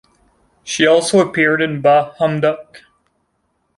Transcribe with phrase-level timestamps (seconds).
[0.63, 2.77] She also appeared in Bah, Humduck!